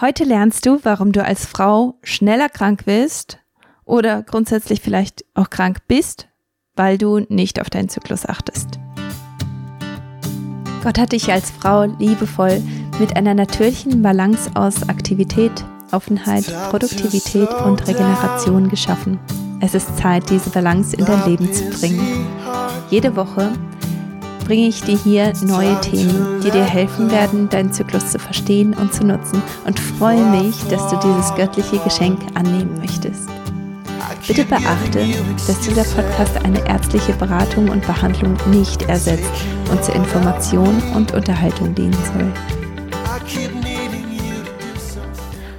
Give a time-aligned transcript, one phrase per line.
[0.00, 3.38] Heute lernst du, warum du als Frau schneller krank wirst
[3.84, 6.26] oder grundsätzlich vielleicht auch krank bist,
[6.74, 8.80] weil du nicht auf deinen Zyklus achtest.
[10.82, 12.62] Gott hat dich als Frau liebevoll
[12.98, 15.52] mit einer natürlichen Balance aus Aktivität,
[15.92, 19.20] Offenheit, Produktivität und Regeneration geschaffen.
[19.60, 22.26] Es ist Zeit, diese Balance in dein Leben zu bringen.
[22.88, 23.52] Jede Woche
[24.50, 28.92] bringe ich dir hier neue Themen, die dir helfen werden, deinen Zyklus zu verstehen und
[28.92, 33.28] zu nutzen und freue mich, dass du dieses göttliche Geschenk annehmen möchtest.
[34.26, 35.06] Bitte beachte,
[35.46, 39.30] dass dieser Podcast eine ärztliche Beratung und Behandlung nicht ersetzt
[39.70, 42.32] und zur Information und Unterhaltung dienen soll.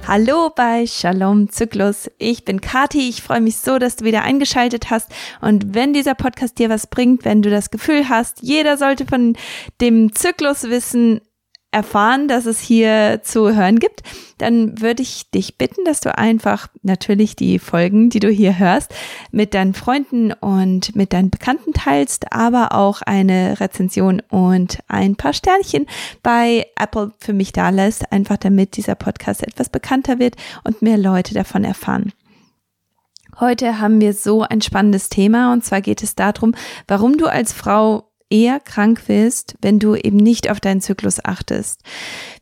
[0.08, 2.10] Hallo bei Shalom Zyklus.
[2.18, 3.08] Ich bin Kati.
[3.08, 5.08] Ich freue mich so, dass du wieder eingeschaltet hast.
[5.40, 9.36] Und wenn dieser Podcast dir was bringt, wenn du das Gefühl hast, jeder sollte von
[9.80, 11.20] dem Zyklus wissen,
[11.72, 14.02] erfahren, dass es hier zu hören gibt,
[14.38, 18.94] dann würde ich dich bitten, dass du einfach natürlich die Folgen, die du hier hörst,
[19.30, 25.32] mit deinen Freunden und mit deinen Bekannten teilst, aber auch eine Rezension und ein paar
[25.32, 25.86] Sternchen
[26.22, 30.98] bei Apple für mich da lässt, einfach damit dieser Podcast etwas bekannter wird und mehr
[30.98, 32.12] Leute davon erfahren.
[33.40, 36.54] Heute haben wir so ein spannendes Thema und zwar geht es darum,
[36.86, 41.82] warum du als Frau eher krank wirst, wenn du eben nicht auf deinen Zyklus achtest.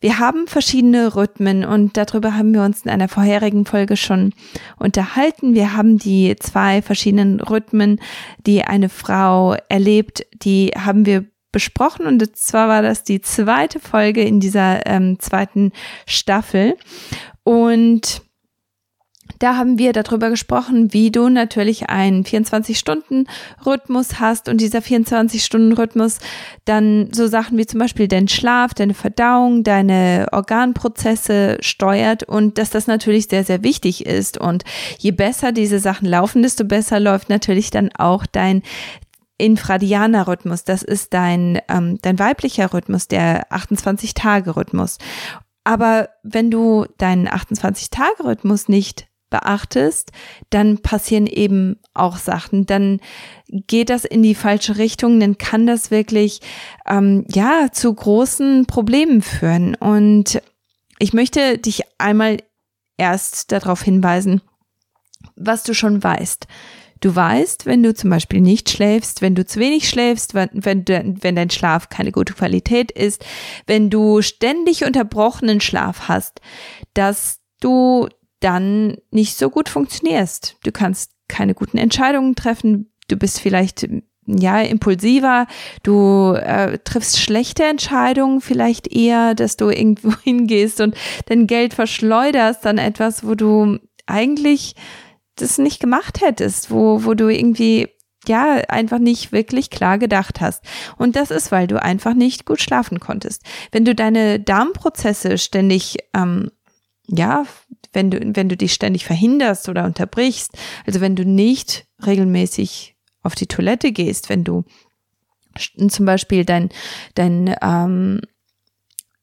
[0.01, 4.33] Wir haben verschiedene Rhythmen und darüber haben wir uns in einer vorherigen Folge schon
[4.79, 5.55] unterhalten.
[5.55, 8.01] Wir haben die zwei verschiedenen Rhythmen,
[8.47, 14.23] die eine Frau erlebt, die haben wir besprochen und zwar war das die zweite Folge
[14.23, 15.73] in dieser ähm, zweiten
[16.07, 16.77] Staffel
[17.43, 18.23] und
[19.41, 26.19] da haben wir darüber gesprochen, wie du natürlich einen 24-Stunden-Rhythmus hast und dieser 24-Stunden-Rhythmus
[26.67, 32.69] dann so Sachen wie zum Beispiel dein Schlaf, deine Verdauung, deine Organprozesse steuert und dass
[32.69, 34.39] das natürlich sehr, sehr wichtig ist.
[34.39, 34.65] Und
[34.99, 38.63] je besser diese Sachen laufen, desto besser läuft natürlich dann auch dein
[39.39, 40.65] Infradianer-Rhythmus.
[40.65, 44.99] Das ist dein, ähm, dein weiblicher Rhythmus, der 28-Tage-Rhythmus.
[45.65, 50.13] Aber wenn du deinen 28-Tage-Rhythmus nicht beachtest,
[50.51, 52.67] dann passieren eben auch Sachen.
[52.67, 53.01] Dann
[53.49, 56.41] geht das in die falsche Richtung, dann kann das wirklich
[56.87, 59.75] ähm, ja zu großen Problemen führen.
[59.77, 60.43] Und
[60.99, 62.39] ich möchte dich einmal
[62.99, 64.43] erst darauf hinweisen,
[65.37, 66.47] was du schon weißt.
[67.01, 70.85] Du weißt, wenn du zum Beispiel nicht schläfst, wenn du zu wenig schläfst, wenn, wenn,
[70.87, 73.25] wenn dein Schlaf keine gute Qualität ist,
[73.67, 76.43] wenn du ständig unterbrochenen Schlaf hast,
[76.93, 78.09] dass du
[78.41, 80.57] dann nicht so gut funktionierst.
[80.65, 82.93] Du kannst keine guten Entscheidungen treffen.
[83.09, 83.89] Du bist vielleicht
[84.27, 85.47] ja impulsiver.
[85.83, 90.97] Du äh, triffst schlechte Entscheidungen vielleicht eher, dass du irgendwo hingehst und
[91.27, 94.75] dein Geld verschleuderst dann etwas, wo du eigentlich
[95.37, 97.89] das nicht gemacht hättest, wo wo du irgendwie
[98.27, 100.63] ja, einfach nicht wirklich klar gedacht hast.
[100.99, 103.43] Und das ist, weil du einfach nicht gut schlafen konntest.
[103.73, 106.51] Wenn du deine Darmprozesse ständig ähm,
[107.07, 107.45] ja,
[107.93, 110.57] wenn du, wenn du dich ständig verhinderst oder unterbrichst,
[110.87, 114.65] also wenn du nicht regelmäßig auf die Toilette gehst, wenn du
[115.89, 116.69] zum Beispiel dein,
[117.15, 118.21] dein ähm,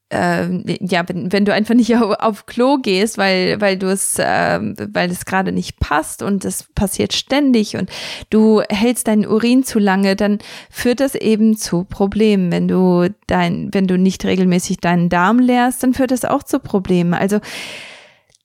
[0.09, 0.47] äh,
[0.85, 4.59] ja, wenn, wenn du einfach nicht auf, auf Klo gehst, weil, weil du es, äh,
[4.93, 7.89] weil es gerade nicht passt und es passiert ständig und
[8.29, 10.39] du hältst deinen Urin zu lange, dann
[10.69, 12.51] führt das eben zu Problemen.
[12.51, 16.59] Wenn du dein, wenn du nicht regelmäßig deinen Darm leerst, dann führt das auch zu
[16.59, 17.13] Problemen.
[17.13, 17.39] Also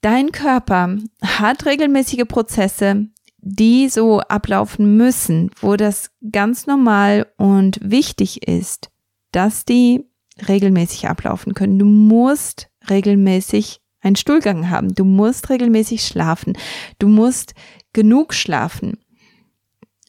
[0.03, 3.07] dein Körper hat regelmäßige Prozesse,
[3.39, 8.91] die so ablaufen müssen, wo das ganz normal und wichtig ist,
[9.33, 10.05] dass die
[10.49, 11.79] regelmäßig ablaufen können.
[11.79, 14.95] Du musst regelmäßig einen Stuhlgang haben.
[14.95, 16.59] Du musst regelmäßig schlafen.
[16.99, 17.55] Du musst
[17.93, 18.99] genug schlafen.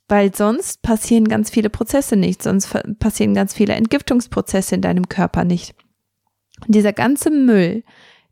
[0.07, 2.43] Weil sonst passieren ganz viele Prozesse nicht.
[2.43, 5.75] Sonst passieren ganz viele Entgiftungsprozesse in deinem Körper nicht.
[6.65, 7.83] Und dieser ganze Müll,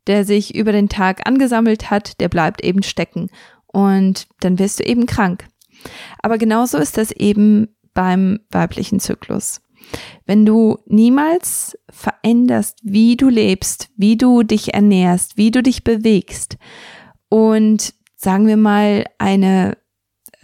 [0.06, 3.28] der sich über den Tag angesammelt hat, der bleibt eben stecken.
[3.66, 5.46] Und dann wirst du eben krank.
[6.22, 9.60] Aber genauso ist das eben beim weiblichen Zyklus.
[10.26, 16.56] Wenn du niemals veränderst, wie du lebst, wie du dich ernährst, wie du dich bewegst
[17.28, 19.76] und sagen wir mal eine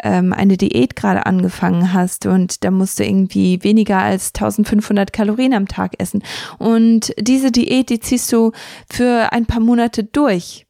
[0.02, 5.54] ähm, eine Diät gerade angefangen hast und da musst du irgendwie weniger als 1500 Kalorien
[5.54, 6.22] am Tag essen.
[6.58, 8.52] Und diese Diät, die ziehst du
[8.90, 10.66] für ein paar Monate durch,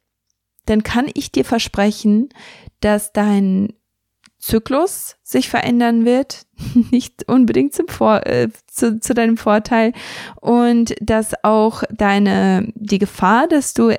[0.65, 2.29] dann kann ich dir versprechen,
[2.79, 3.73] dass dein
[4.39, 6.45] Zyklus sich verändern wird,
[6.91, 9.93] nicht unbedingt zum Vor äh, zu, zu deinem Vorteil.
[10.39, 13.93] Und dass auch deine die Gefahr, dass du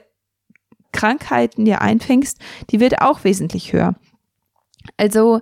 [0.92, 2.38] Krankheiten dir einfängst,
[2.70, 3.94] die wird auch wesentlich höher.
[4.96, 5.40] Also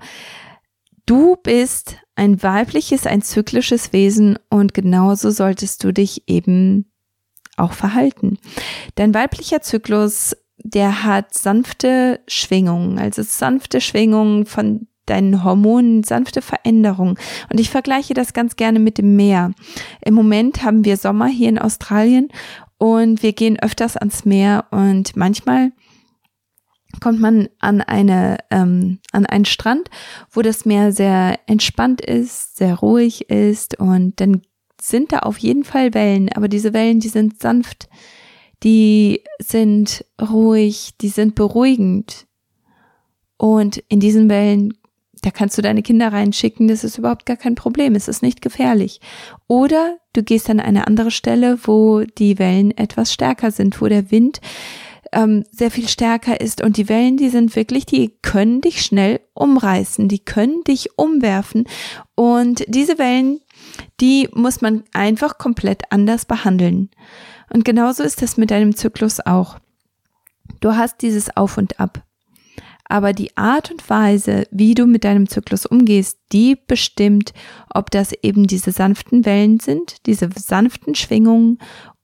[1.07, 6.91] du bist ein weibliches, ein zyklisches Wesen und genauso solltest du dich eben
[7.57, 8.39] auch verhalten.
[8.95, 17.19] Dein weiblicher Zyklus, der hat sanfte Schwingungen, also sanfte Schwingungen von deinen Hormonen, sanfte Veränderungen.
[17.51, 19.53] Und ich vergleiche das ganz gerne mit dem Meer.
[20.05, 22.29] Im Moment haben wir Sommer hier in Australien
[22.77, 25.73] und wir gehen öfters ans Meer und manchmal
[27.01, 29.91] kommt man an eine ähm, an einen Strand,
[30.31, 34.43] wo das Meer sehr entspannt ist, sehr ruhig ist und dann
[34.81, 37.89] sind da auf jeden Fall Wellen, aber diese Wellen, die sind sanft,
[38.63, 42.27] die sind ruhig, die sind beruhigend.
[43.37, 44.75] Und in diesen Wellen,
[45.23, 48.43] da kannst du deine Kinder reinschicken, das ist überhaupt gar kein Problem, es ist nicht
[48.43, 49.01] gefährlich.
[49.47, 54.11] Oder du gehst an eine andere Stelle, wo die Wellen etwas stärker sind, wo der
[54.11, 54.41] Wind
[55.13, 59.21] ähm, sehr viel stärker ist und die Wellen, die sind wirklich, die können dich schnell
[59.35, 61.65] umreißen, die können dich umwerfen
[62.15, 63.41] und diese Wellen,
[64.01, 66.91] die muss man einfach komplett anders behandeln.
[67.51, 69.59] Und genauso ist das mit deinem Zyklus auch.
[70.61, 72.03] Du hast dieses Auf und Ab.
[72.91, 77.35] Aber die Art und Weise, wie du mit deinem Zyklus umgehst, die bestimmt,
[77.73, 81.59] ob das eben diese sanften Wellen sind, diese sanften Schwingungen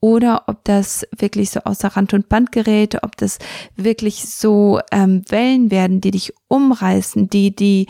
[0.05, 3.39] oder ob das wirklich so außer Rand und Band gerät, ob das
[3.75, 7.87] wirklich so ähm, Wellen werden, die dich umreißen, die die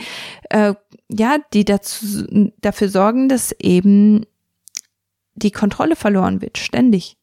[0.51, 0.75] äh,
[1.11, 4.27] ja, die dazu dafür sorgen, dass eben
[5.35, 7.17] die Kontrolle verloren wird, ständig.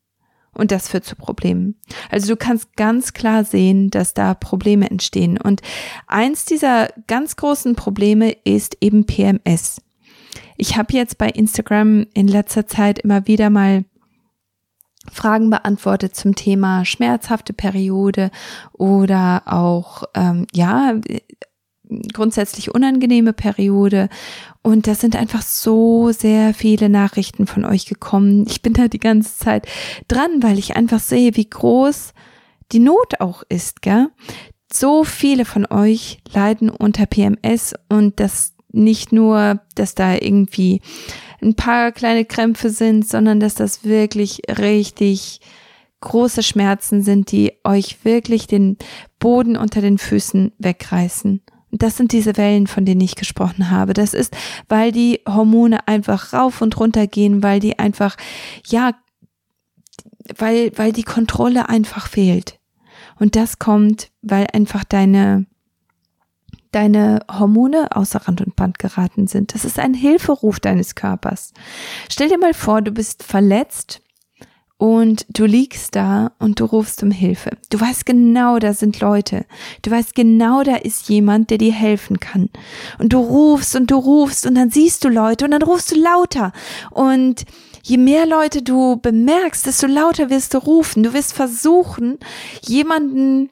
[0.53, 1.79] Und das führt zu Problemen.
[2.09, 5.37] Also du kannst ganz klar sehen, dass da Probleme entstehen.
[5.37, 5.61] Und
[6.07, 9.81] eins dieser ganz großen Probleme ist eben PMS.
[10.57, 13.85] Ich habe jetzt bei Instagram in letzter Zeit immer wieder mal
[15.11, 18.29] Fragen beantwortet zum Thema schmerzhafte Periode
[18.73, 20.93] oder auch ähm, ja
[22.13, 24.09] grundsätzlich unangenehme Periode.
[24.61, 28.45] Und da sind einfach so sehr viele Nachrichten von euch gekommen.
[28.47, 29.67] Ich bin da die ganze Zeit
[30.07, 32.13] dran, weil ich einfach sehe, wie groß
[32.71, 34.09] die Not auch ist, gell?
[34.71, 40.81] So viele von euch leiden unter PMS und das nicht nur, dass da irgendwie
[41.41, 45.41] ein paar kleine Krämpfe sind, sondern dass das wirklich richtig
[46.01, 48.77] große Schmerzen sind, die euch wirklich den
[49.19, 51.41] Boden unter den Füßen wegreißen.
[51.71, 53.93] Das sind diese Wellen, von denen ich gesprochen habe.
[53.93, 54.35] Das ist,
[54.67, 58.17] weil die Hormone einfach rauf und runter gehen, weil die einfach,
[58.65, 58.93] ja,
[60.37, 62.59] weil, weil die Kontrolle einfach fehlt.
[63.19, 65.45] Und das kommt, weil einfach deine,
[66.71, 69.53] deine Hormone außer Rand und Band geraten sind.
[69.53, 71.53] Das ist ein Hilferuf deines Körpers.
[72.09, 74.01] Stell dir mal vor, du bist verletzt
[74.81, 77.51] und du liegst da und du rufst um Hilfe.
[77.69, 79.45] Du weißt genau, da sind Leute.
[79.83, 82.49] Du weißt genau, da ist jemand, der dir helfen kann.
[82.97, 85.99] Und du rufst und du rufst und dann siehst du Leute und dann rufst du
[85.99, 86.51] lauter.
[86.89, 87.43] Und
[87.83, 91.03] je mehr Leute du bemerkst, desto lauter wirst du rufen.
[91.03, 92.17] Du wirst versuchen,
[92.63, 93.51] jemanden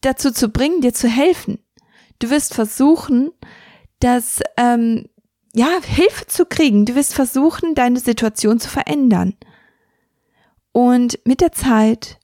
[0.00, 1.58] dazu zu bringen, dir zu helfen.
[2.18, 3.32] Du wirst versuchen,
[4.00, 5.06] dass ähm,
[5.54, 6.84] ja Hilfe zu kriegen.
[6.84, 9.34] Du wirst versuchen, deine Situation zu verändern.
[10.72, 12.18] Und mit der Zeit,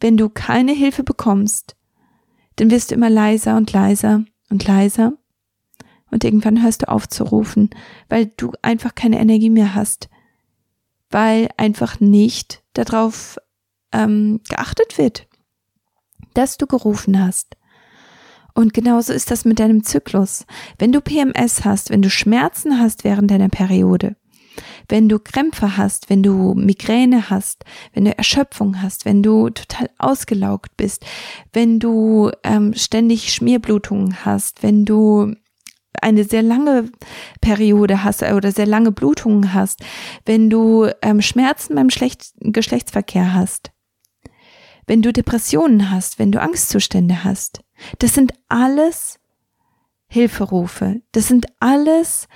[0.00, 1.76] wenn du keine Hilfe bekommst,
[2.56, 5.12] dann wirst du immer leiser und leiser und leiser.
[6.10, 7.70] Und irgendwann hörst du auf zu rufen,
[8.08, 10.08] weil du einfach keine Energie mehr hast,
[11.10, 13.38] weil einfach nicht darauf
[13.92, 15.28] ähm, geachtet wird,
[16.32, 17.57] dass du gerufen hast.
[18.58, 20.44] Und genauso ist das mit deinem Zyklus.
[20.80, 24.16] Wenn du PMS hast, wenn du Schmerzen hast während deiner Periode,
[24.88, 29.90] wenn du Krämpfe hast, wenn du Migräne hast, wenn du Erschöpfung hast, wenn du total
[29.98, 31.06] ausgelaugt bist,
[31.52, 35.36] wenn du ähm, ständig Schmierblutungen hast, wenn du
[36.02, 36.90] eine sehr lange
[37.40, 39.84] Periode hast äh, oder sehr lange Blutungen hast,
[40.26, 43.70] wenn du ähm, Schmerzen beim Schlecht Geschlechtsverkehr hast,
[44.88, 47.62] wenn du Depressionen hast, wenn du Angstzustände hast.
[47.98, 49.18] Das sind alles
[50.08, 51.02] Hilferufe.
[51.12, 52.28] Das sind alles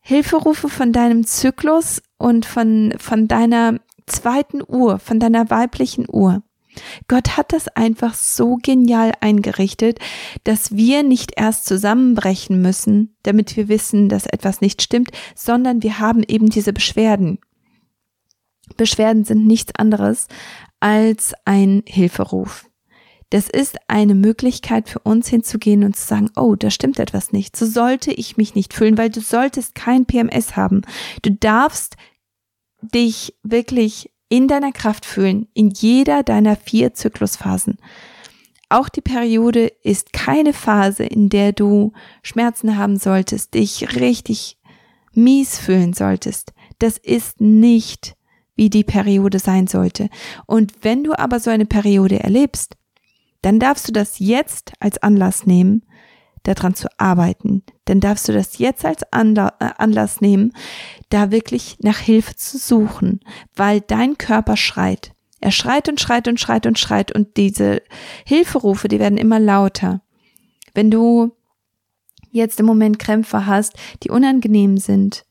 [0.00, 6.42] Hilferufe von deinem Zyklus und von, von deiner zweiten Uhr, von deiner weiblichen Uhr.
[7.08, 9.98] Gott hat das einfach so genial eingerichtet,
[10.44, 15.98] dass wir nicht erst zusammenbrechen müssen, damit wir wissen, dass etwas nicht stimmt, sondern wir
[15.98, 17.38] haben eben diese Beschwerden.
[18.76, 20.28] Beschwerden sind nichts anderes
[20.78, 22.68] als ein Hilferuf.
[23.30, 27.56] Das ist eine Möglichkeit für uns hinzugehen und zu sagen, oh, da stimmt etwas nicht.
[27.56, 30.82] So sollte ich mich nicht fühlen, weil du solltest kein PMS haben.
[31.22, 31.96] Du darfst
[32.80, 37.78] dich wirklich in deiner Kraft fühlen, in jeder deiner vier Zyklusphasen.
[38.70, 41.92] Auch die Periode ist keine Phase, in der du
[42.22, 44.58] Schmerzen haben solltest, dich richtig
[45.12, 46.52] mies fühlen solltest.
[46.78, 48.14] Das ist nicht,
[48.56, 50.10] wie die Periode sein sollte.
[50.46, 52.76] Und wenn du aber so eine Periode erlebst,
[53.42, 55.84] dann darfst du das jetzt als Anlass nehmen,
[56.42, 57.62] daran zu arbeiten.
[57.84, 60.52] Dann darfst du das jetzt als äh, Anlass nehmen,
[61.10, 63.20] da wirklich nach Hilfe zu suchen,
[63.54, 65.12] weil dein Körper schreit.
[65.40, 67.82] Er schreit und schreit und schreit und schreit und diese
[68.26, 70.02] Hilferufe, die werden immer lauter.
[70.74, 71.32] Wenn du
[72.30, 75.24] jetzt im Moment Krämpfe hast, die unangenehm sind,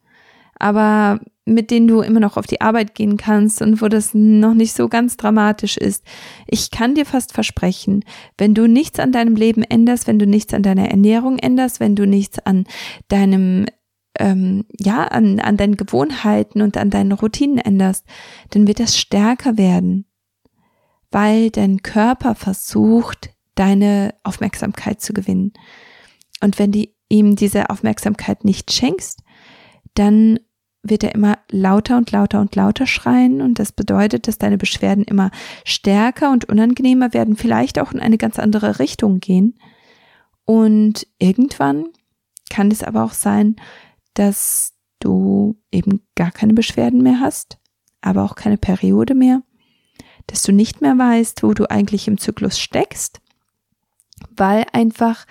[0.57, 4.53] aber mit denen du immer noch auf die Arbeit gehen kannst und wo das noch
[4.53, 6.03] nicht so ganz dramatisch ist.
[6.45, 8.03] Ich kann dir fast versprechen,
[8.37, 11.95] wenn du nichts an deinem Leben änderst, wenn du nichts an deiner Ernährung änderst, wenn
[11.95, 12.65] du nichts an
[13.07, 13.65] deinem
[14.19, 18.05] ähm, ja, an, an deinen Gewohnheiten und an deinen Routinen änderst,
[18.49, 20.05] dann wird das stärker werden,
[21.11, 25.53] weil dein Körper versucht, deine Aufmerksamkeit zu gewinnen.
[26.41, 29.21] Und wenn du ihm diese Aufmerksamkeit nicht schenkst,
[29.93, 30.39] dann
[30.89, 35.03] wird er immer lauter und lauter und lauter schreien und das bedeutet, dass deine Beschwerden
[35.03, 35.31] immer
[35.65, 39.59] stärker und unangenehmer werden, vielleicht auch in eine ganz andere Richtung gehen.
[40.45, 41.89] Und irgendwann
[42.49, 43.57] kann es aber auch sein,
[44.13, 47.59] dass du eben gar keine Beschwerden mehr hast,
[48.01, 49.43] aber auch keine Periode mehr,
[50.27, 53.21] dass du nicht mehr weißt, wo du eigentlich im Zyklus steckst,
[54.35, 55.25] weil einfach,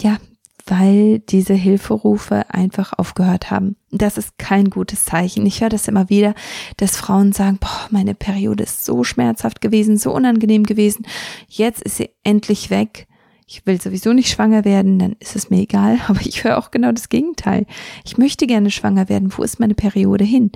[0.00, 0.18] ja,
[0.66, 3.76] weil diese Hilferufe einfach aufgehört haben.
[3.90, 5.44] Das ist kein gutes Zeichen.
[5.46, 6.34] Ich höre das immer wieder,
[6.76, 11.06] dass Frauen sagen, boah, meine Periode ist so schmerzhaft gewesen, so unangenehm gewesen.
[11.48, 13.06] Jetzt ist sie endlich weg
[13.46, 15.98] ich will sowieso nicht schwanger werden, dann ist es mir egal.
[16.08, 17.66] Aber ich höre auch genau das Gegenteil.
[18.04, 19.32] Ich möchte gerne schwanger werden.
[19.36, 20.50] Wo ist meine Periode hin?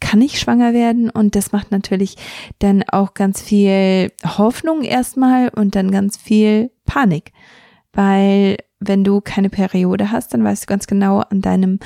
[0.00, 1.10] Kann ich schwanger werden?
[1.10, 2.16] Und das macht natürlich
[2.58, 7.32] dann auch ganz viel Hoffnung erstmal und dann ganz viel Panik.
[7.92, 11.78] Weil wenn du keine Periode hast, dann weißt du ganz genau, an deinem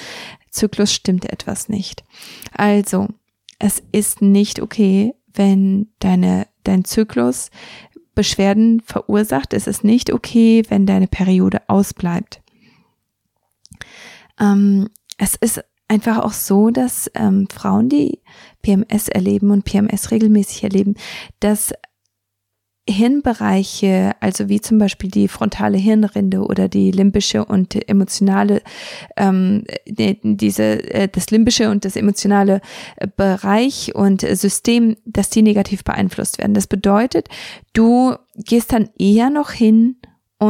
[0.50, 2.04] Zyklus stimmt etwas nicht.
[2.52, 3.08] Also,
[3.58, 7.50] es ist nicht okay, wenn deine, dein Zyklus
[8.14, 12.40] Beschwerden verursacht, ist es nicht okay, wenn deine Periode ausbleibt.
[14.38, 18.20] Ähm, es ist einfach auch so, dass ähm, Frauen, die
[18.62, 20.94] PMS erleben und PMS regelmäßig erleben,
[21.40, 21.72] dass
[22.88, 28.60] Hirnbereiche, also wie zum Beispiel die frontale Hirnrinde oder die limbische und emotionale,
[29.16, 32.60] ähm, diese, äh, das limbische und das emotionale
[32.96, 36.52] äh, Bereich und System, dass die negativ beeinflusst werden.
[36.52, 37.28] Das bedeutet,
[37.72, 39.96] du gehst dann eher noch hin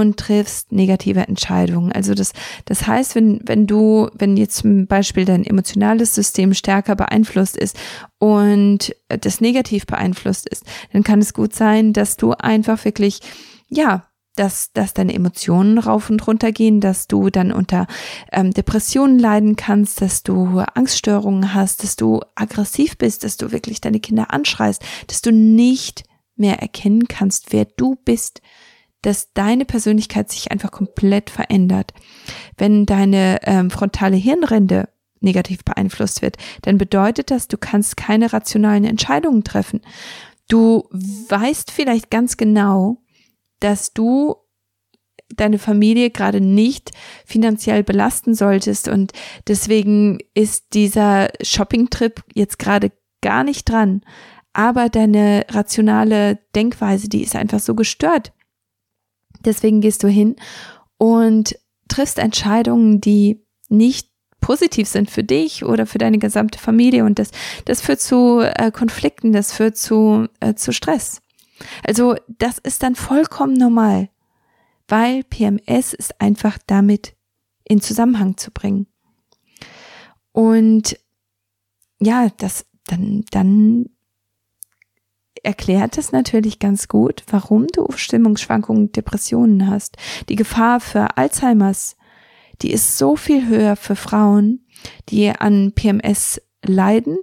[0.00, 1.92] und triffst negative Entscheidungen.
[1.92, 2.32] Also das,
[2.64, 7.76] das heißt, wenn, wenn du, wenn jetzt zum Beispiel dein emotionales System stärker beeinflusst ist
[8.18, 13.20] und das negativ beeinflusst ist, dann kann es gut sein, dass du einfach wirklich,
[13.68, 17.86] ja, dass, dass deine Emotionen rauf und runter gehen, dass du dann unter
[18.32, 23.80] ähm, Depressionen leiden kannst, dass du Angststörungen hast, dass du aggressiv bist, dass du wirklich
[23.80, 26.02] deine Kinder anschreist, dass du nicht
[26.36, 28.42] mehr erkennen kannst, wer du bist
[29.04, 31.92] dass deine Persönlichkeit sich einfach komplett verändert.
[32.56, 34.88] Wenn deine ähm, frontale Hirnrinde
[35.20, 39.82] negativ beeinflusst wird, dann bedeutet das, du kannst keine rationalen Entscheidungen treffen.
[40.48, 42.98] Du weißt vielleicht ganz genau,
[43.60, 44.36] dass du
[45.28, 46.92] deine Familie gerade nicht
[47.26, 49.12] finanziell belasten solltest und
[49.48, 54.02] deswegen ist dieser Shoppingtrip jetzt gerade gar nicht dran.
[54.52, 58.32] Aber deine rationale Denkweise, die ist einfach so gestört.
[59.44, 60.36] Deswegen gehst du hin
[60.98, 61.56] und
[61.88, 64.08] triffst Entscheidungen, die nicht
[64.40, 67.30] positiv sind für dich oder für deine gesamte Familie und das,
[67.64, 71.22] das führt zu äh, Konflikten, das führt zu, äh, zu Stress.
[71.82, 74.10] Also das ist dann vollkommen normal,
[74.86, 77.14] weil PMS ist einfach damit
[77.64, 78.86] in Zusammenhang zu bringen.
[80.32, 80.98] Und
[82.00, 83.86] ja, das, dann, dann
[85.44, 89.96] erklärt es natürlich ganz gut, warum du Stimmungsschwankungen, Depressionen hast.
[90.28, 91.96] Die Gefahr für Alzheimers,
[92.62, 94.66] die ist so viel höher für Frauen,
[95.08, 97.18] die an PMS leiden,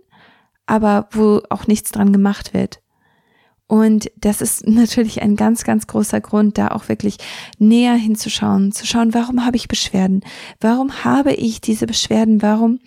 [0.65, 2.81] aber wo auch nichts dran gemacht wird.
[3.71, 7.17] Und das ist natürlich ein ganz, ganz großer Grund, da auch wirklich
[7.57, 10.25] näher hinzuschauen, zu schauen, warum habe ich Beschwerden?
[10.59, 12.41] Warum habe ich diese Beschwerden?
[12.41, 12.79] Warum,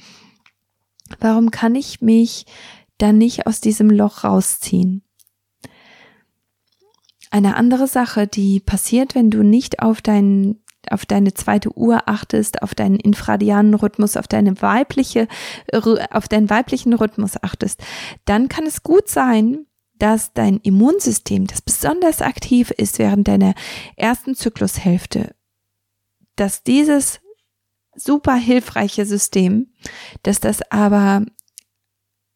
[1.20, 2.44] warum kann ich mich
[2.98, 5.02] da nicht aus diesem Loch rausziehen?
[7.34, 12.62] Eine andere Sache, die passiert, wenn du nicht auf deinen auf deine zweite Uhr achtest,
[12.62, 15.26] auf deinen infradianen Rhythmus, auf deine weibliche,
[15.72, 17.82] auf deinen weiblichen Rhythmus achtest,
[18.24, 23.54] dann kann es gut sein, dass dein Immunsystem, das besonders aktiv ist während deiner
[23.96, 25.34] ersten Zyklushälfte,
[26.36, 27.18] dass dieses
[27.96, 29.72] super hilfreiche System,
[30.22, 31.24] dass das aber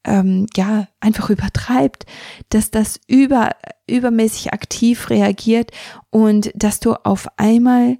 [0.02, 2.04] ähm, ja einfach übertreibt,
[2.48, 3.50] dass das über
[3.88, 5.72] übermäßig aktiv reagiert
[6.10, 7.98] und dass du auf einmal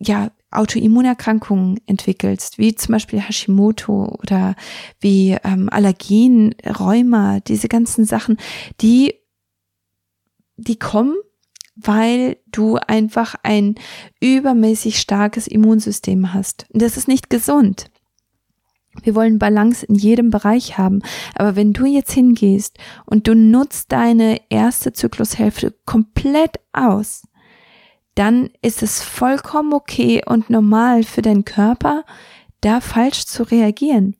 [0.00, 4.54] ja Autoimmunerkrankungen entwickelst, wie zum Beispiel Hashimoto oder
[5.00, 8.38] wie ähm, Allergien, Rheuma, diese ganzen Sachen,
[8.80, 9.14] die
[10.56, 11.16] die kommen,
[11.74, 13.74] weil du einfach ein
[14.20, 16.66] übermäßig starkes Immunsystem hast.
[16.72, 17.90] Und das ist nicht gesund.
[19.02, 21.00] Wir wollen Balance in jedem Bereich haben.
[21.34, 27.22] Aber wenn du jetzt hingehst und du nutzt deine erste Zyklushälfte komplett aus,
[28.14, 32.04] dann ist es vollkommen okay und normal für deinen Körper,
[32.60, 34.16] da falsch zu reagieren.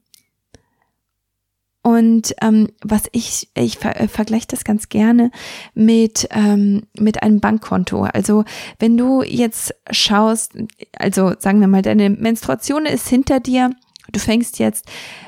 [1.86, 5.30] Und ähm, was ich, ich ver äh, vergleiche das ganz gerne
[5.74, 8.04] mit, ähm, mit einem Bankkonto.
[8.04, 8.44] Also
[8.78, 10.52] wenn du jetzt schaust,
[10.98, 13.70] also sagen wir mal, deine Menstruation ist hinter dir,
[14.14, 14.86] du fängst jetzt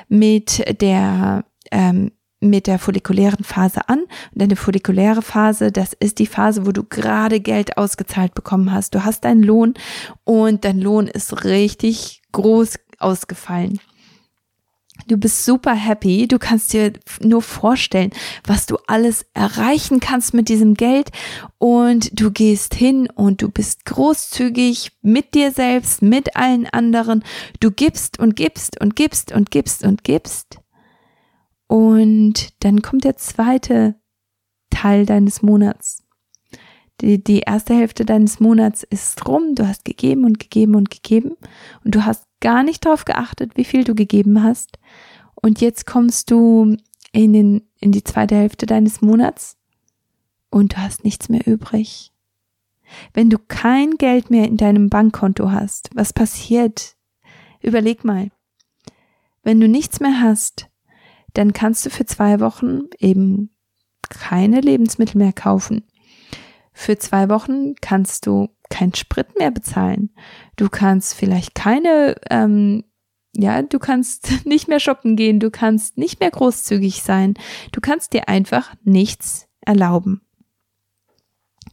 [0.09, 4.01] mit der ähm, mit der follikulären Phase an.
[4.01, 4.09] Und
[4.43, 8.95] deine follikuläre Phase, das ist die Phase, wo du gerade Geld ausgezahlt bekommen hast.
[8.95, 9.75] Du hast deinen Lohn
[10.25, 13.81] und dein Lohn ist richtig groß ausgefallen.
[15.09, 16.27] Du bist super happy.
[16.27, 18.11] Du kannst dir nur vorstellen,
[18.45, 21.11] was du alles erreichen kannst mit diesem Geld.
[21.59, 27.23] Und du gehst hin und du bist großzügig mit dir selbst, mit allen anderen.
[27.61, 30.59] Du gibst und gibst und gibst und gibst und gibst.
[31.69, 33.95] Und dann kommt der zweite
[34.71, 36.03] Teil deines Monats.
[37.01, 41.37] Die, die erste Hälfte deines Monats ist rum, du hast gegeben und gegeben und gegeben
[41.85, 44.79] und du hast gar nicht darauf geachtet, wie viel du gegeben hast.
[45.37, 46.77] Und jetzt kommst du
[47.13, 49.57] in, den, in die zweite Hälfte deines Monats
[50.51, 52.13] und du hast nichts mehr übrig.
[53.13, 56.97] Wenn du kein Geld mehr in deinem Bankkonto hast, was passiert?
[57.61, 58.31] Überleg mal.
[59.43, 60.69] Wenn du nichts mehr hast,
[61.35, 63.51] dann kannst du für zwei Wochen eben
[64.09, 65.85] keine Lebensmittel mehr kaufen.
[66.73, 70.11] Für zwei Wochen kannst du keinen Sprit mehr bezahlen.
[70.57, 72.85] Du kannst vielleicht keine, ähm,
[73.39, 77.35] ja, du kannst nicht mehr shoppen gehen, du kannst nicht mehr großzügig sein.
[77.73, 80.23] Du kannst dir einfach nichts erlauben.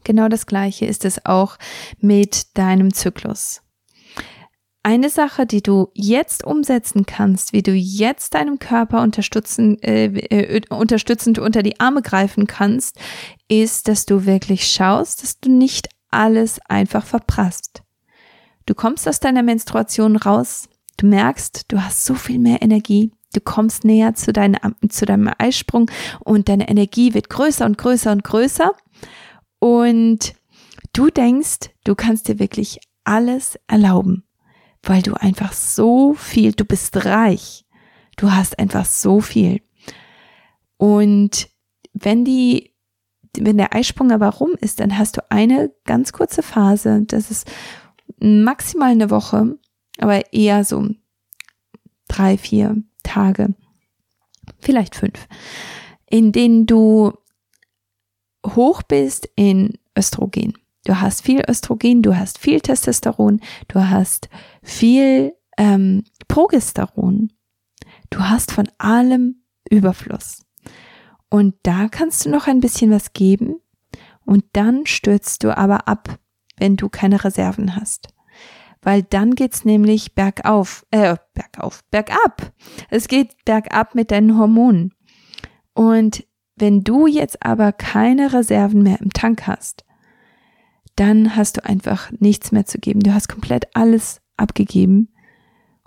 [0.04, 1.56] Genau das Gleiche ist es auch
[1.98, 3.62] mit deinem Zyklus.
[4.82, 10.60] Eine Sache, die du jetzt umsetzen kannst, wie du jetzt deinem Körper unterstützen, äh, äh,
[10.68, 12.98] unterstützend unter die Arme greifen kannst,
[13.48, 17.82] ist, dass du wirklich schaust, dass du nicht alles einfach verprasst.
[18.66, 23.40] Du kommst aus deiner Menstruation raus, du merkst, du hast so viel mehr Energie, du
[23.40, 28.24] kommst näher zu, deiner, zu deinem Eisprung und deine Energie wird größer und größer und
[28.24, 28.72] größer
[29.58, 30.34] und
[30.92, 34.24] du denkst, du kannst dir wirklich alles erlauben
[34.88, 37.64] weil du einfach so viel, du bist reich.
[38.16, 39.62] Du hast einfach so viel.
[40.76, 41.48] Und
[41.92, 42.74] wenn die,
[43.36, 47.50] wenn der Eisprung aber rum ist, dann hast du eine ganz kurze Phase, das ist
[48.18, 49.58] maximal eine Woche,
[49.98, 50.88] aber eher so
[52.08, 53.54] drei, vier Tage,
[54.58, 55.28] vielleicht fünf,
[56.08, 57.12] in denen du
[58.46, 60.58] hoch bist in Östrogen.
[60.84, 64.28] Du hast viel Östrogen, du hast viel Testosteron, du hast
[64.62, 67.32] viel ähm, Progesteron.
[68.10, 70.44] Du hast von allem Überfluss.
[71.30, 73.60] Und da kannst du noch ein bisschen was geben
[74.24, 76.18] und dann stürzt du aber ab,
[76.56, 78.13] wenn du keine Reserven hast.
[78.84, 82.52] Weil dann geht's nämlich bergauf, äh, bergauf, bergab.
[82.90, 84.92] Es geht bergab mit deinen Hormonen.
[85.72, 89.84] Und wenn du jetzt aber keine Reserven mehr im Tank hast,
[90.96, 93.00] dann hast du einfach nichts mehr zu geben.
[93.00, 95.08] Du hast komplett alles abgegeben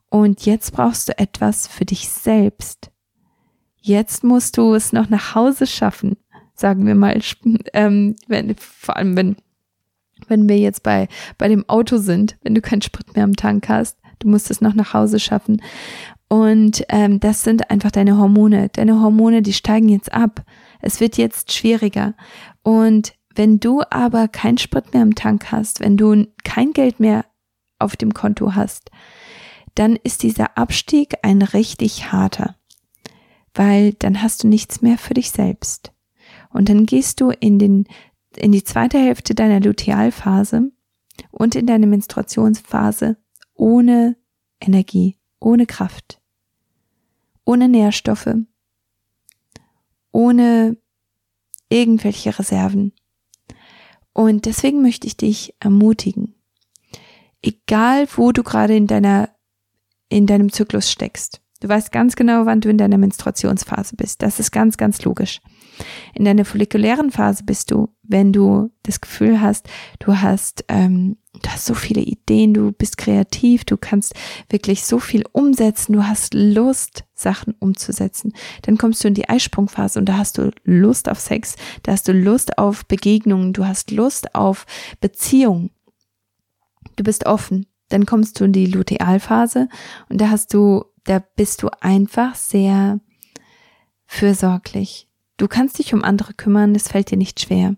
[0.10, 2.92] und jetzt brauchst du etwas für dich selbst.
[3.80, 6.18] Jetzt musst du es noch nach Hause schaffen,
[6.54, 7.22] sagen wir mal,
[7.74, 9.38] ähm, wenn, vor allem wenn,
[10.28, 13.70] wenn wir jetzt bei, bei dem Auto sind, wenn du keinen Sprit mehr am Tank
[13.70, 15.62] hast, du musst es noch nach Hause schaffen.
[16.30, 18.70] Und ähm, das sind einfach deine Hormone.
[18.70, 20.44] Deine Hormone, die steigen jetzt ab.
[20.82, 22.14] Es wird jetzt schwieriger.
[22.64, 27.26] Und wenn du aber keinen Sprit mehr im Tank hast, wenn du kein Geld mehr
[27.80, 28.90] auf dem Konto hast,
[29.76, 32.56] dann ist dieser Abstieg ein richtig harter,
[33.54, 35.92] weil dann hast du nichts mehr für dich selbst.
[36.50, 37.86] Und dann gehst du in den,
[38.40, 40.72] in die zweite Hälfte deiner Lutealphase,
[41.32, 43.18] und in deine Menstruationsphase
[43.54, 44.16] ohne
[44.60, 46.22] Energie, ohne Kraft,
[47.46, 48.36] ohne Nährstoffe,
[50.12, 50.78] ohne
[51.70, 52.94] irgendwelche Reserven.
[54.14, 56.36] Und deswegen möchte ich dich ermutigen,
[57.42, 59.30] egal wo du gerade in deiner,
[60.10, 64.22] in deinem Zyklus steckst, Du weißt ganz genau, wann du in deiner Menstruationsphase bist.
[64.22, 65.42] Das ist ganz, ganz logisch.
[66.14, 69.68] In deiner follikulären Phase bist du, wenn du das Gefühl hast,
[70.00, 74.14] du hast, ähm, du hast so viele Ideen, du bist kreativ, du kannst
[74.50, 78.34] wirklich so viel umsetzen, du hast Lust, Sachen umzusetzen.
[78.64, 82.08] Dann kommst du in die Eisprungphase und da hast du Lust auf Sex, da hast
[82.08, 84.66] du Lust auf Begegnungen, du hast Lust auf
[85.00, 85.72] Beziehungen.
[86.96, 87.68] Du bist offen.
[87.90, 89.70] Dann kommst du in die Lutealphase
[90.10, 93.00] und da hast du da bist du einfach sehr
[94.06, 95.07] fürsorglich.
[95.38, 97.76] Du kannst dich um andere kümmern, das fällt dir nicht schwer.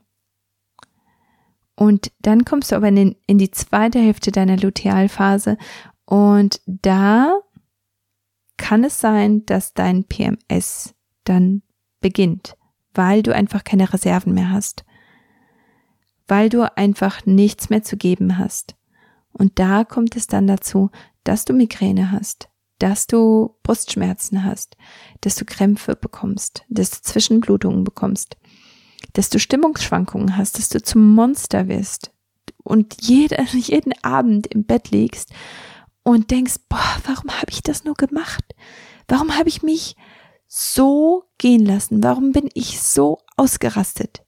[1.75, 5.57] Und dann kommst du aber in, in die zweite Hälfte deiner Lutealphase
[6.05, 7.39] und da
[8.57, 10.93] kann es sein, dass dein PMS
[11.23, 11.61] dann
[12.01, 12.57] beginnt,
[12.93, 14.83] weil du einfach keine Reserven mehr hast,
[16.27, 18.75] weil du einfach nichts mehr zu geben hast.
[19.31, 20.91] Und da kommt es dann dazu,
[21.23, 22.48] dass du Migräne hast,
[22.79, 24.75] dass du Brustschmerzen hast,
[25.21, 28.37] dass du Krämpfe bekommst, dass du Zwischenblutungen bekommst,
[29.13, 32.11] dass du Stimmungsschwankungen hast, dass du zum Monster wirst
[32.63, 35.31] und jede, jeden Abend im Bett liegst
[36.03, 38.43] und denkst, boah, warum habe ich das nur gemacht?
[39.07, 39.95] Warum habe ich mich
[40.47, 42.03] so gehen lassen?
[42.03, 44.23] Warum bin ich so ausgerastet?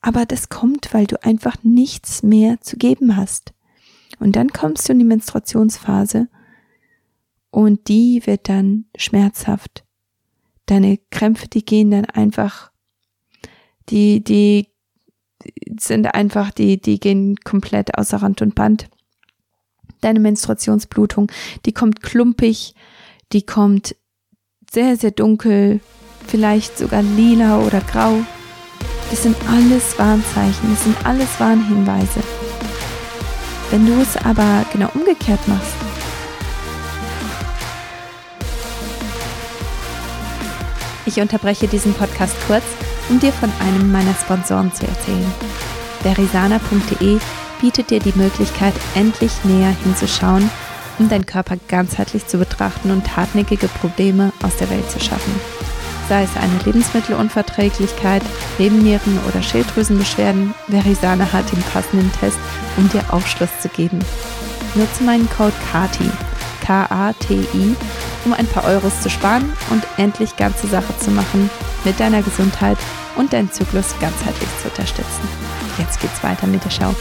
[0.00, 3.52] Aber das kommt, weil du einfach nichts mehr zu geben hast.
[4.20, 6.28] Und dann kommst du in die Menstruationsphase
[7.50, 9.84] und die wird dann schmerzhaft.
[10.66, 12.70] Deine Krämpfe, die gehen dann einfach,
[13.88, 14.68] die, die
[15.78, 18.88] sind einfach, die, die gehen komplett außer Rand und Band.
[20.00, 21.32] Deine Menstruationsblutung,
[21.64, 22.74] die kommt klumpig,
[23.32, 23.96] die kommt
[24.70, 25.80] sehr, sehr dunkel,
[26.26, 28.20] vielleicht sogar lila oder grau.
[29.10, 32.22] Das sind alles Warnzeichen, das sind alles Warnhinweise.
[33.70, 35.87] Wenn du es aber genau umgekehrt machst,
[41.08, 42.64] Ich unterbreche diesen Podcast kurz,
[43.08, 45.32] um dir von einem meiner Sponsoren zu erzählen.
[46.02, 47.18] Verisana.de
[47.62, 50.50] bietet dir die Möglichkeit, endlich näher hinzuschauen,
[50.98, 55.32] um deinen Körper ganzheitlich zu betrachten und hartnäckige Probleme aus der Welt zu schaffen.
[56.10, 58.22] Sei es eine Lebensmittelunverträglichkeit,
[58.58, 62.38] Nebennieren- oder Schilddrüsenbeschwerden, Verisana hat den passenden Test,
[62.76, 64.00] um dir Aufschluss zu geben.
[64.74, 66.10] Nutze meinen Code KATI,
[66.66, 67.76] K-A-T-I,
[68.28, 71.48] um ein paar Euros zu sparen und endlich ganze Sache zu machen
[71.84, 72.76] mit deiner Gesundheit
[73.16, 75.28] und deinen Zyklus ganzheitlich zu unterstützen.
[75.78, 76.94] Jetzt geht's weiter mit der Schau.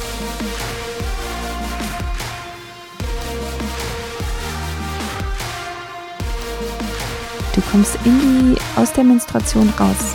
[7.54, 8.20] Du kommst in
[8.56, 10.14] die, aus der Menstruation raus.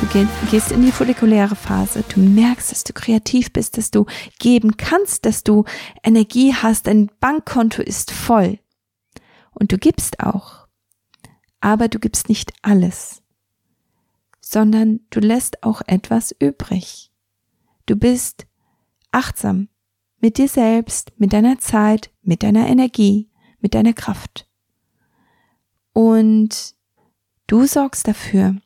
[0.00, 2.02] Du gehst in die follikuläre Phase.
[2.12, 4.06] Du merkst, dass du kreativ bist, dass du
[4.40, 5.64] geben kannst, dass du
[6.02, 6.88] Energie hast.
[6.88, 8.58] Dein Bankkonto ist voll.
[9.54, 10.66] Und du gibst auch.
[11.60, 13.22] Aber du gibst nicht alles,
[14.40, 17.10] sondern du lässt auch etwas übrig.
[17.86, 18.46] Du bist
[19.12, 19.68] achtsam
[20.20, 24.48] mit dir selbst, mit deiner Zeit, mit deiner Energie, mit deiner Kraft.
[25.92, 26.74] Und
[27.46, 28.60] du sorgst dafür,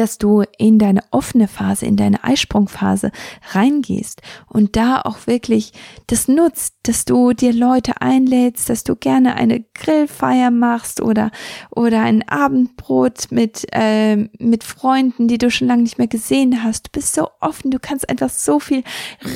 [0.00, 3.12] dass du in deine offene Phase, in deine Eisprungphase
[3.52, 5.74] reingehst und da auch wirklich
[6.06, 11.30] das nutzt, dass du dir Leute einlädst, dass du gerne eine Grillfeier machst oder
[11.68, 16.86] oder ein Abendbrot mit äh, mit Freunden, die du schon lange nicht mehr gesehen hast.
[16.86, 18.84] Du bist so offen, du kannst einfach so viel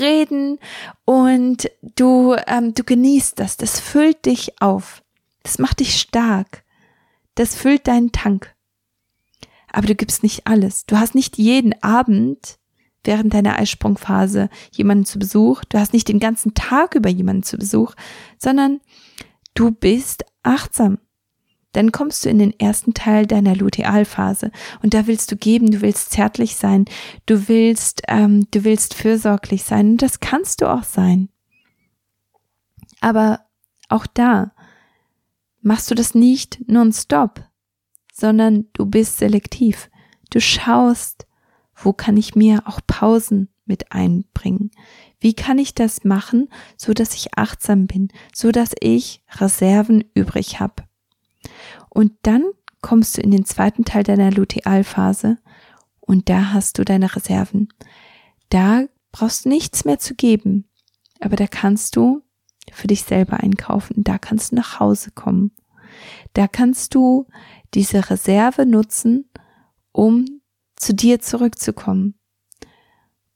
[0.00, 0.58] reden
[1.04, 3.58] und du ähm, du genießt das.
[3.58, 5.02] Das füllt dich auf.
[5.42, 6.64] Das macht dich stark.
[7.34, 8.53] Das füllt deinen Tank
[9.74, 10.86] aber du gibst nicht alles.
[10.86, 12.58] Du hast nicht jeden Abend
[13.02, 17.58] während deiner Eisprungphase jemanden zu Besuch, du hast nicht den ganzen Tag über jemanden zu
[17.58, 17.94] Besuch,
[18.38, 18.80] sondern
[19.54, 20.98] du bist achtsam.
[21.72, 25.80] Dann kommst du in den ersten Teil deiner Lutealphase und da willst du geben, du
[25.80, 26.84] willst zärtlich sein,
[27.26, 31.30] du willst, ähm, du willst fürsorglich sein und das kannst du auch sein.
[33.00, 33.40] Aber
[33.88, 34.52] auch da
[35.62, 37.44] machst du das nicht nonstop,
[38.14, 39.90] sondern du bist selektiv.
[40.30, 41.26] Du schaust,
[41.74, 44.70] wo kann ich mir auch Pausen mit einbringen?
[45.20, 50.60] Wie kann ich das machen, so dass ich achtsam bin, so dass ich Reserven übrig
[50.60, 50.84] habe?
[51.90, 52.44] Und dann
[52.80, 55.38] kommst du in den zweiten Teil deiner Lutealphase
[56.00, 57.68] und da hast du deine Reserven.
[58.48, 60.68] Da brauchst nichts mehr zu geben,
[61.18, 62.22] aber da kannst du
[62.72, 65.52] für dich selber einkaufen, da kannst du nach Hause kommen,
[66.34, 67.26] da kannst du
[67.72, 69.30] diese Reserve nutzen,
[69.92, 70.26] um
[70.76, 72.14] zu dir zurückzukommen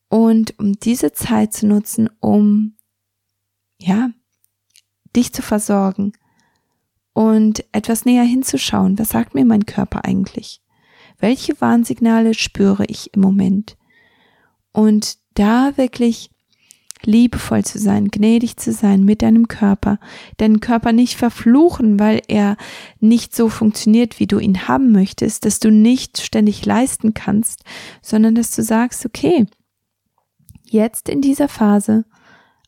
[0.08, 2.76] und um diese Zeit zu nutzen, um
[3.78, 4.11] ja,
[5.14, 6.12] dich zu versorgen
[7.12, 8.98] und etwas näher hinzuschauen.
[8.98, 10.62] Was sagt mir mein Körper eigentlich?
[11.18, 13.76] Welche Warnsignale spüre ich im Moment?
[14.72, 16.30] Und da wirklich
[17.04, 19.98] liebevoll zu sein, gnädig zu sein mit deinem Körper,
[20.37, 22.56] deinen Körper nicht verfluchen, weil er
[23.00, 27.64] nicht so funktioniert, wie du ihn haben möchtest, dass du nicht ständig leisten kannst,
[28.02, 29.46] sondern dass du sagst, okay,
[30.64, 32.04] jetzt in dieser Phase,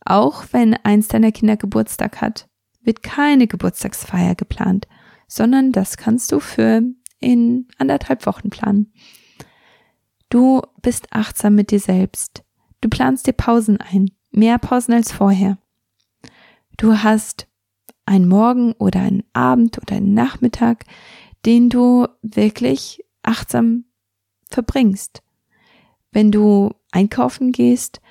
[0.05, 2.47] auch wenn eins deiner Kinder Geburtstag hat,
[2.81, 4.87] wird keine Geburtstagsfeier geplant,
[5.27, 6.81] sondern das kannst du für
[7.19, 8.91] in anderthalb Wochen planen.
[10.29, 12.43] Du bist achtsam mit dir selbst.
[12.79, 15.57] Du planst dir Pausen ein, mehr Pausen als vorher.
[16.77, 17.47] Du hast
[18.05, 20.85] einen Morgen oder einen Abend oder einen Nachmittag,
[21.45, 23.85] den du wirklich achtsam
[24.49, 25.21] verbringst.
[26.11, 28.01] Wenn du einkaufen gehst,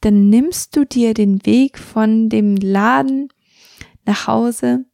[0.00, 3.28] dann nimmst du dir den Weg von dem Laden
[4.04, 4.84] nach Hause,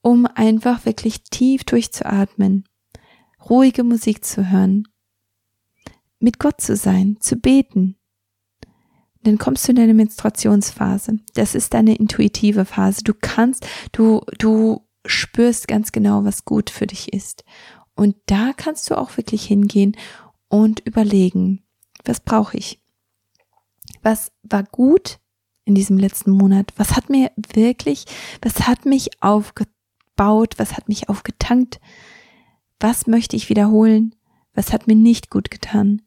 [0.00, 2.64] um einfach wirklich tief durchzuatmen,
[3.48, 4.88] ruhige Musik zu hören,
[6.18, 7.96] mit Gott zu sein, zu beten.
[9.26, 11.18] Dann kommst du in deine Menstruationsphase.
[11.34, 13.02] Das ist deine intuitive Phase.
[13.02, 17.42] Du kannst, du, du spürst ganz genau, was gut für dich ist.
[17.96, 19.96] Und da kannst du auch wirklich hingehen
[20.46, 21.64] und überlegen,
[22.04, 22.80] was brauche ich?
[24.00, 25.18] Was war gut
[25.64, 26.72] in diesem letzten Monat?
[26.76, 28.04] Was hat mir wirklich,
[28.42, 30.54] was hat mich aufgebaut?
[30.58, 31.80] Was hat mich aufgetankt?
[32.78, 34.14] Was möchte ich wiederholen?
[34.54, 36.02] Was hat mir nicht gut getan?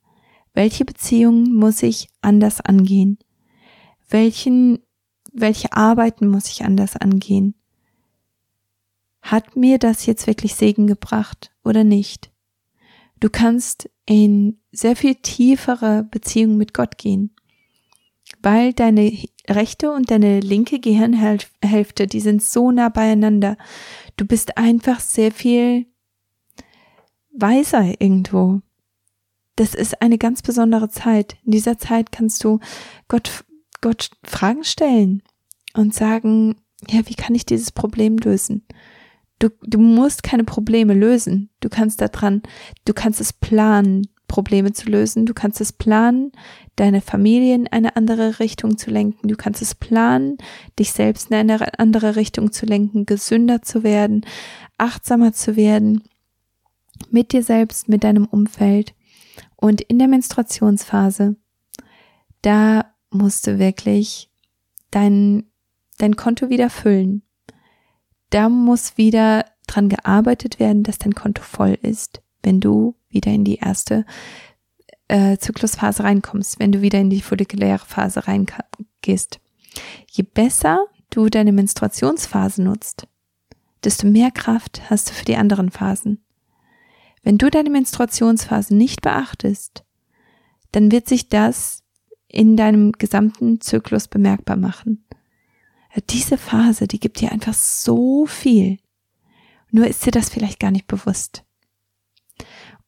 [0.53, 3.17] Welche Beziehungen muss ich anders angehen?
[4.09, 4.79] Welchen,
[5.31, 7.55] welche Arbeiten muss ich anders angehen?
[9.21, 12.31] Hat mir das jetzt wirklich Segen gebracht oder nicht?
[13.19, 17.35] Du kannst in sehr viel tiefere Beziehungen mit Gott gehen
[18.41, 19.11] weil deine
[19.47, 23.57] rechte und deine linke Gehirnhälfte, die sind so nah beieinander.
[24.17, 25.87] Du bist einfach sehr viel
[27.31, 28.61] weiser irgendwo.
[29.59, 31.35] Das ist eine ganz besondere Zeit.
[31.43, 32.61] In dieser Zeit kannst du
[33.09, 33.43] Gott,
[33.81, 35.21] Gott Fragen stellen
[35.73, 36.55] und sagen,
[36.87, 38.65] ja, wie kann ich dieses Problem lösen?
[39.37, 41.49] Du, du musst keine Probleme lösen.
[41.59, 42.41] Du kannst daran,
[42.85, 44.07] du kannst es planen.
[44.29, 45.25] Probleme zu lösen.
[45.25, 46.31] Du kannst es planen,
[46.77, 49.27] deine Familie in eine andere Richtung zu lenken.
[49.27, 50.37] Du kannst es planen,
[50.77, 54.25] dich selbst in eine andere Richtung zu lenken, gesünder zu werden,
[54.77, 56.03] achtsamer zu werden,
[57.11, 58.93] mit dir selbst, mit deinem Umfeld.
[59.59, 61.35] Und in der Menstruationsphase,
[62.41, 64.31] da musst du wirklich
[64.89, 65.51] dein,
[65.97, 67.23] dein Konto wieder füllen.
[68.29, 73.43] Da muss wieder dran gearbeitet werden, dass dein Konto voll ist, wenn du wieder in
[73.43, 74.05] die erste
[75.09, 79.41] äh, Zyklusphase reinkommst, wenn du wieder in die follikuläre Phase reingehst.
[80.09, 83.07] Je besser du deine Menstruationsphase nutzt,
[83.83, 86.23] desto mehr Kraft hast du für die anderen Phasen.
[87.29, 89.85] Wenn du deine Menstruationsphase nicht beachtest,
[90.71, 91.83] dann wird sich das
[92.27, 95.05] in deinem gesamten Zyklus bemerkbar machen.
[96.09, 98.79] Diese Phase, die gibt dir einfach so viel.
[99.69, 101.43] Nur ist dir das vielleicht gar nicht bewusst.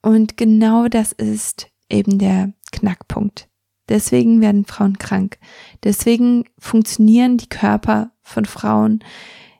[0.01, 3.47] Und genau das ist eben der Knackpunkt.
[3.89, 5.37] Deswegen werden Frauen krank.
[5.83, 9.03] Deswegen funktionieren die Körper von Frauen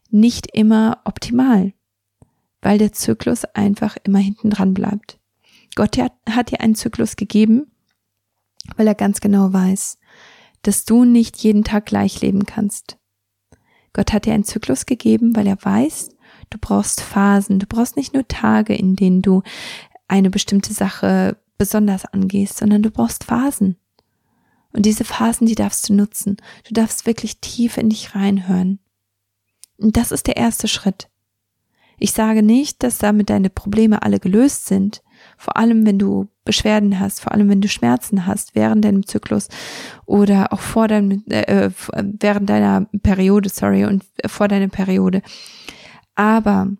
[0.09, 1.71] nicht immer optimal,
[2.61, 5.19] weil der Zyklus einfach immer hinten dran bleibt.
[5.75, 7.71] Gott hat dir einen Zyklus gegeben,
[8.75, 9.97] weil er ganz genau weiß,
[10.61, 12.97] dass du nicht jeden Tag gleich leben kannst.
[13.93, 16.09] Gott hat dir einen Zyklus gegeben, weil er weiß,
[16.49, 19.43] du brauchst Phasen, du brauchst nicht nur Tage, in denen du
[20.07, 23.77] eine bestimmte Sache besonders angehst, sondern du brauchst Phasen.
[24.73, 26.37] Und diese Phasen, die darfst du nutzen.
[26.65, 28.79] Du darfst wirklich tief in dich reinhören.
[29.77, 31.10] Und das ist der erste Schritt.
[32.03, 35.03] Ich sage nicht, dass damit deine Probleme alle gelöst sind.
[35.37, 39.49] Vor allem, wenn du Beschwerden hast, vor allem, wenn du Schmerzen hast während deinem Zyklus
[40.07, 45.21] oder auch vor deinem, äh, während deiner Periode, sorry, und vor deiner Periode.
[46.15, 46.71] Aber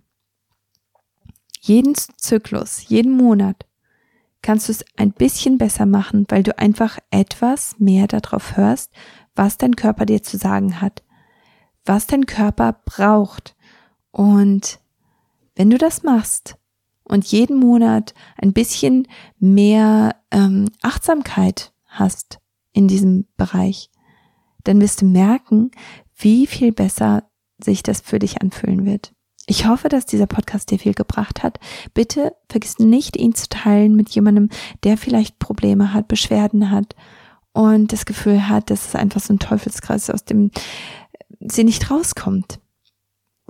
[1.60, 3.68] jeden Zyklus, jeden Monat
[4.42, 8.92] kannst du es ein bisschen besser machen, weil du einfach etwas mehr darauf hörst,
[9.36, 11.04] was dein Körper dir zu sagen hat,
[11.86, 13.56] was dein Körper braucht.
[14.10, 14.81] Und
[15.56, 16.56] wenn du das machst
[17.04, 19.08] und jeden Monat ein bisschen
[19.40, 22.40] mehr ähm, Achtsamkeit hast
[22.74, 23.90] in diesem Bereich,
[24.64, 25.72] dann wirst du merken,
[26.16, 27.24] wie viel besser
[27.62, 29.14] sich das für dich anfühlen wird.
[29.48, 31.60] Ich hoffe, dass dieser Podcast dir viel gebracht hat.
[31.94, 34.50] Bitte vergiss nicht, ihn zu teilen mit jemandem,
[34.84, 36.96] der vielleicht Probleme hat, Beschwerden hat
[37.52, 40.52] und das Gefühl hat, dass es einfach so ein Teufelskreis aus dem
[41.40, 42.61] sie nicht rauskommt.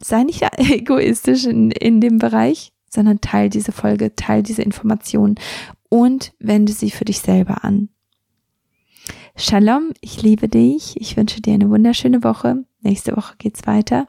[0.04, 5.36] Sei nicht egoistisch in, in dem Bereich, sondern teil diese Folge, teil diese Informationen
[5.90, 7.90] und wende sie für dich selber an.
[9.36, 11.00] Shalom, ich liebe dich.
[11.00, 12.66] Ich wünsche dir eine wunderschöne Woche.
[12.82, 14.08] Nächste Woche geht's weiter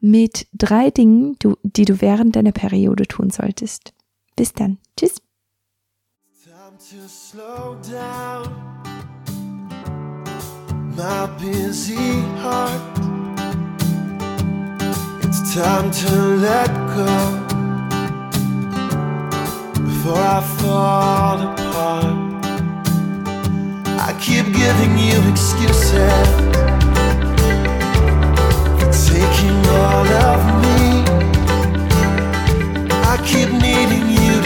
[0.00, 3.94] mit drei Dingen, die du während deiner Periode tun solltest.
[4.36, 4.78] Bis dann.
[4.96, 5.22] Tschüss.
[10.94, 11.96] my busy
[12.42, 13.21] heart.
[15.54, 17.12] Time to let go
[19.84, 22.44] before I fall apart.
[24.00, 25.92] I keep giving you excuses.
[28.78, 31.04] for taking all of me.
[33.04, 34.41] I keep needing you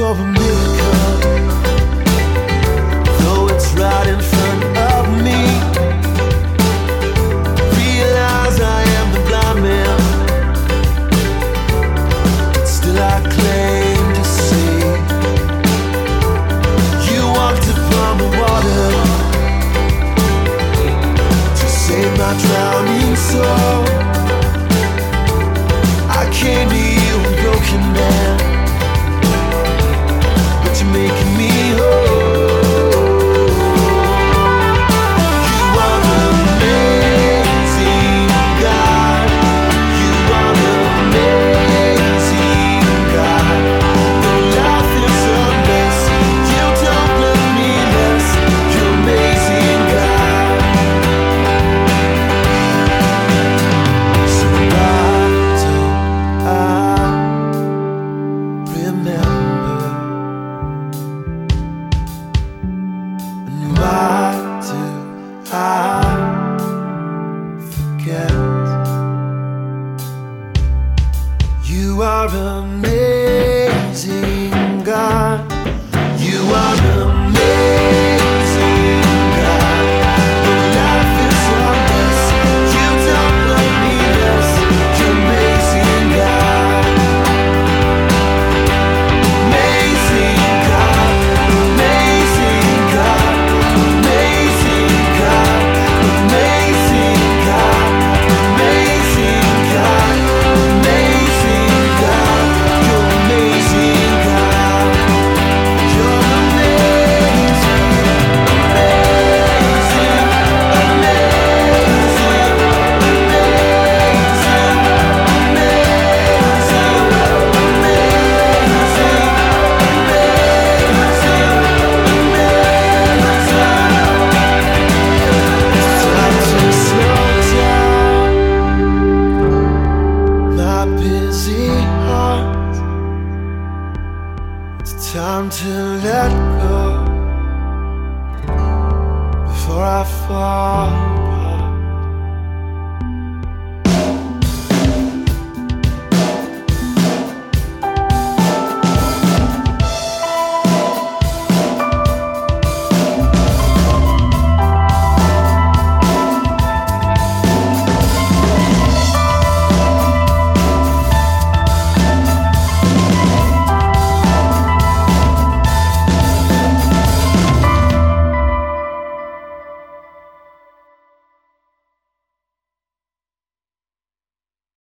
[0.00, 0.27] of